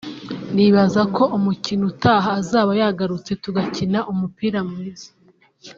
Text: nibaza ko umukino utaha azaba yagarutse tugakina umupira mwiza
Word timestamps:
nibaza 0.55 1.01
ko 1.15 1.23
umukino 1.37 1.83
utaha 1.91 2.29
azaba 2.39 2.71
yagarutse 2.81 3.31
tugakina 3.43 3.99
umupira 4.11 4.59
mwiza 4.69 5.09